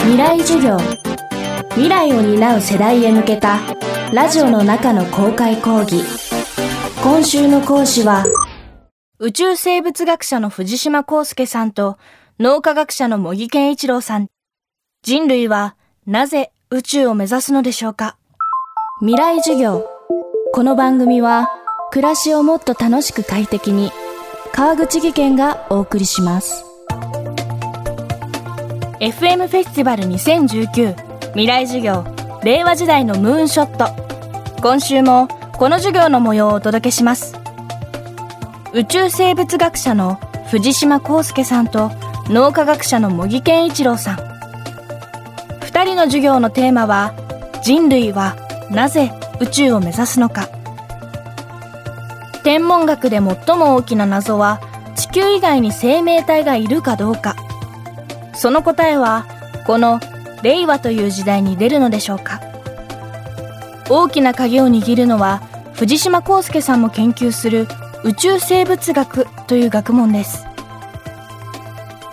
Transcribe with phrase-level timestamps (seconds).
[0.00, 0.78] 未来授業。
[1.70, 3.58] 未来を担う世代へ向けた
[4.12, 6.02] ラジオの中の公開講義。
[7.02, 8.24] 今週の講師は
[9.18, 11.98] 宇宙生物学者の藤島康介さんと
[12.38, 14.28] 脳科学者の茂木健一郎さん。
[15.02, 15.76] 人類は
[16.06, 18.16] なぜ宇宙を目指すのでしょうか？
[19.00, 19.88] 未来授業。
[20.52, 21.48] この番組は
[21.90, 23.90] 暮らしをもっと楽しく快適に
[24.52, 26.64] 川口義賢がお送りします。
[29.00, 32.04] FM フェスティバル2019未来授業
[32.42, 33.94] 令和時代のムーンショット。
[34.60, 37.36] 今週もこの授業の模様をお届けします。
[38.74, 40.16] 宇宙生物学者の
[40.50, 41.92] 藤島康介さんと
[42.26, 44.18] 脳科学者の茂木健一郎さん。
[45.60, 47.14] 2人の授業のテーマは
[47.62, 48.34] 人類は
[48.68, 50.48] なぜ宇宙を目指すのか。
[52.42, 54.60] 天文学で最も大きな謎は
[54.96, 57.36] 地球以外に生命体がいるかどうか。
[58.38, 59.26] その答えは
[59.66, 59.98] この
[60.44, 62.40] 令和という時代に出るのでしょうか。
[63.90, 65.38] 大きな鍵を握るのは
[65.74, 67.66] 藤島康介さんも研究する
[68.04, 70.46] 宇宙生物学という学問です。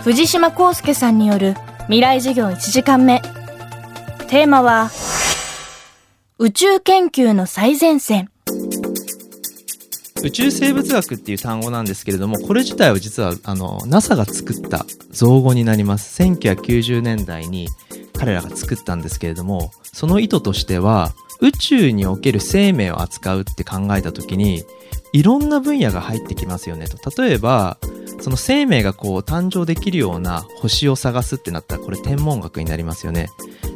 [0.00, 3.20] 藤島康介さんによる未来授業1時間目。
[4.28, 4.90] テーマは
[6.38, 8.30] 宇宙研究の最前線。
[10.24, 16.22] 宇宙生物学っていう単語なんですけれどもこれ自体は実はあの NASA が作った造語になります。
[16.22, 17.68] 1990年代に
[18.18, 24.64] 彼らが作ったんですけれどもその意図としては宇宙における生命を扱うって考えた時に
[25.12, 27.22] いろんな分野が入ってきますよねと。
[27.22, 27.76] 例えば
[28.20, 33.28] その生命がこう誕生できるような星を探すってなったらこれ天文学になりますよね。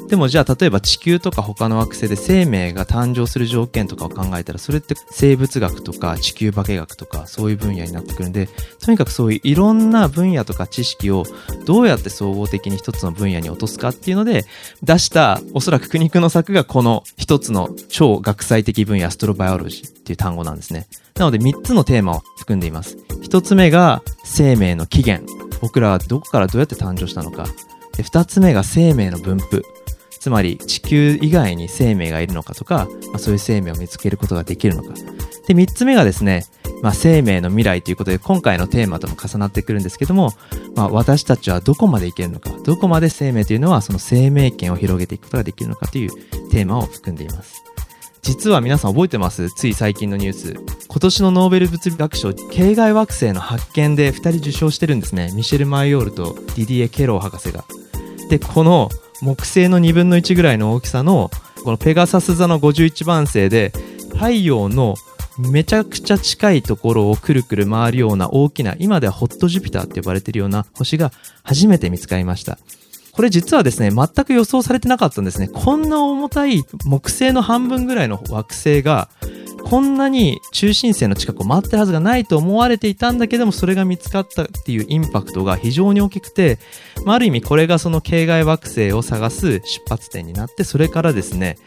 [0.08, 8.48] でもじゃあ例えば地球とか他の惑星で生命が誕生する条件とかを考えたらそれって生物学とか地球化学とかそういう分野になってくるんで
[8.82, 11.24] とにかくそういういろんな分野とか知識を
[11.66, 14.46] どうやって総合的に一つの分野に落とすかっていうので
[14.82, 20.86] 出したおそらく苦肉の策がこの一つの超学際的分野アストロバイオロジーっていう単語なんですね。
[21.16, 22.96] なので3つのテーマを含んでいます。
[23.22, 25.30] 1つ目が生命の起源。
[25.60, 27.46] 僕らはどこからどうやって誕生したのか。
[28.02, 29.62] 2つ目が生命の分布。
[30.18, 34.94] つまり地球以外に生命がいるのかとか、まあ、そういう生命を見つけることができるのか。
[35.46, 36.44] で、3つ目がですね、
[36.82, 40.32] まあ、生命の未来ということで今回のテーマとも重なってくるんですけども、
[40.76, 46.10] まあ、私たちはどこまでいけるのか、どこまで生命というのはその生命圏を広げていくことができるのかという
[46.50, 47.64] テーマを含んでいます。
[48.20, 49.48] 実は皆さん覚えてます？
[49.50, 50.54] つい最近のニュース。
[50.86, 55.32] 今年のノーベル物理学賞、系外惑星の発見で2人受賞してるんですね。
[55.34, 57.64] ミシェル・マイオールとディディエ・ケロー博士が。
[58.28, 58.90] で、この
[59.22, 61.30] 木星の2分の1ぐらいの大きさの
[61.64, 63.72] このペガサス座の51番星で
[64.10, 64.94] 太陽の
[65.38, 71.12] めちゃくちゃ近いところをくるくる回るような大きな今ではホットジュピターって呼ばれているような星が
[71.44, 72.58] 初めて見つかりました。
[73.12, 75.48] これ実はですね全く予想されてなかったんですね。
[75.48, 79.08] こんな重たい木星の半分ぐらいの惑星が
[79.68, 86.58] こんなに中心線の近くを回ってるはずがないと思われていたんだけどもそれが見つかったっていうインパクトが非常に大きくて、
[87.04, 91.58] まあ、ある意味これがその系外惑星を探す出発点になってそれからですね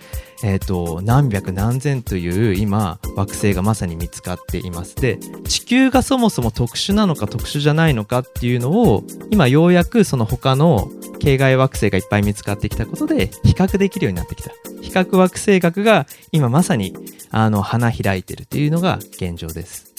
[0.44, 4.96] えーと、何百何千という今惑星がまさに見つかっています。
[4.96, 14.52] で地球がそもそも特殊なのか特殊じゃないのかっていうのを今ようやくその他の系外惑星がいっぱい見つかってきたことで比較できるようになってきた。
[14.82, 16.96] 比較惑星学が今まさに
[17.30, 19.92] あの花開いてるというのが現状です。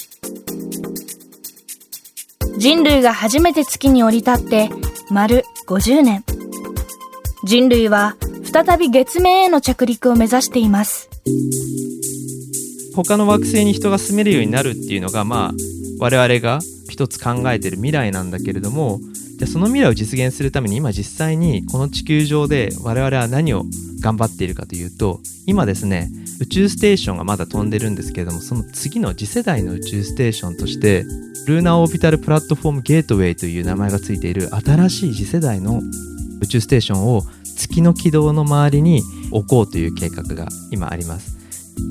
[2.57, 4.69] 人類が初めて月に降り立って
[5.09, 6.23] 丸50年。
[7.45, 8.15] 人類は
[8.53, 11.09] 再び月面への着陸を目指しています。
[12.95, 15.51] 他の惑星に人が住めるようになるっていうのがまあ
[15.99, 18.99] 我々が一つ考えてる未来なんだけれども
[19.39, 23.63] じゃその未来を実現するために今実際にこの地球上で我々は何を
[23.99, 31.03] 頑張っているかというと今ですね宇宙ステーションがまだ飛んでるんですけれどもその次の次世代の宇宙ステーションとして
[31.47, 35.81] ルーナーオービタルプラットフォームゲートウェイという名前がついている新しい次世代の
[36.41, 37.23] 宇宙ステーションを
[37.55, 41.37] 月の軌道の周りに置こうという計画が今あります。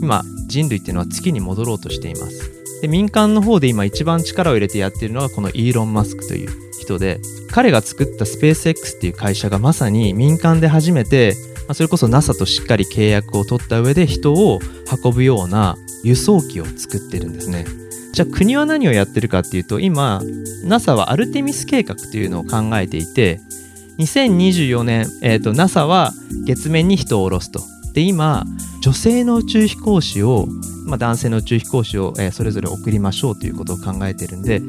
[0.01, 2.63] 今人類っていうのは月に戻ろうとしています。
[2.83, 6.51] で民間の方で今一番力を入れてやっているのがこのイーロン・マスクという
[6.81, 7.21] 人で
[7.51, 11.37] 彼が作ったスペース X っていう会社がまさに民間で初めて
[11.69, 14.59] まあそれこそ NASA としっかり契約を取った上で人を
[15.05, 17.65] 運ぶような輸送機を作ってるんですね。
[18.13, 20.21] じゃあ国は何をやってるかっていうと今
[20.65, 23.41] NASA はアルテミス計画というのを考えていて
[23.99, 26.13] 2024年、えー、NASA は
[26.47, 27.61] 月面に人を下ろすと。
[27.93, 28.45] で今
[28.81, 30.47] 女性の宇宙飛行士を、
[30.87, 34.63] まあ、男性の宇宙飛行士を、えー、それぞれ送りましょうということを考えてるんで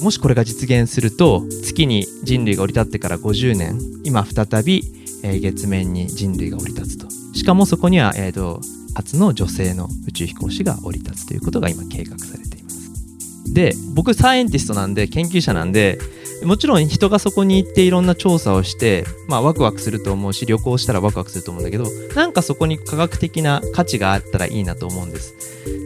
[0.00, 4.84] もしこれが実現すると月に人類が降り立ってから50年今再び
[5.22, 8.60] えー月面に人類が降り立つとしかもそこには、えー、と
[8.94, 15.98] 初の女性の宇宙飛行士が降り立つということが今計画されていますで僕サイエンティストなんで研究者なんで
[16.44, 21.84] もちろん人がそこに行っていろんな調査をして、まあ、ワクワクすると思うし旅行したらワクワクすると思うんだけど
[22.14, 25.34] なんかそこに科学的な価値があったらいいなと思うんです。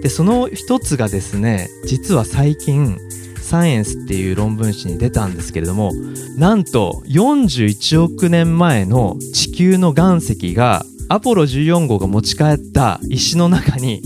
[0.03, 2.99] でその一つがですね実は最近
[3.41, 5.93] サイエンスっていう論文誌に出たんですけれども
[6.37, 14.03] なんと41億年前の地球の岩石がアポロ14号が持ち帰った石の中に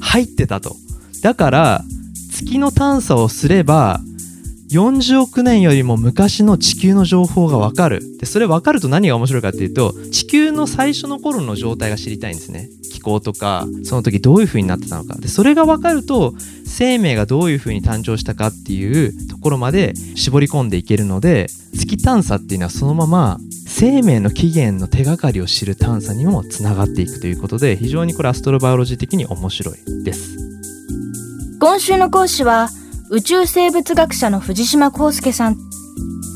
[0.00, 0.76] 入ってたと。
[1.22, 1.84] だから
[2.30, 4.00] 月の探査をすれば
[4.70, 8.00] 40億年よりも昔の地球の情報がわかる。
[8.18, 12.68] でそれ分かると何が面白いかっていうと地球の最初の頃の状態が知りたいんですね。
[12.92, 15.16] 気候とかその時どういう風になってたのか。
[15.18, 16.34] でそれが分かると
[16.64, 30.36] 生命がどういう風に誕生したかっていうところまで絞り込んでいけるので月探査っていうのはそのまま生命の起源の手がかりを知る探査にもつながっていくということで非常にこれアストロバイオロジー的に面白いです。
[31.60, 32.68] 今週の講師は
[33.08, 35.56] 宇宙生物学者の藤島康介さん。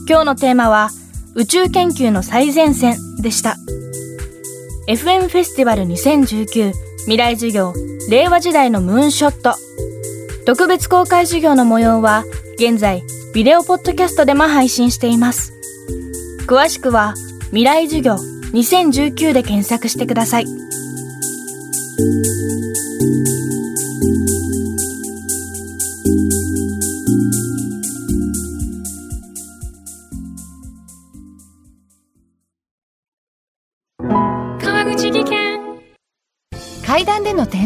[0.09, 0.91] 今日のテーマは
[1.35, 3.57] 宇宙研究の最前線でした。
[4.87, 7.73] FM フェスティバル2019未来授業
[8.09, 9.57] 令和時代のムーンショット。
[10.47, 12.25] 特別公開授業の模様は
[12.55, 13.03] 現在
[13.35, 15.53] ビデオポッドキャストでも配信しています。
[16.47, 17.15] 詳しくは
[17.47, 18.15] 未来授業
[18.53, 20.47] 2019で検索してください。